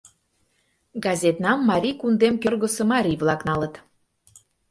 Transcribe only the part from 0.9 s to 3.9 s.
Газетнам Марий кундем кӧргысӧ марий-влак налыт.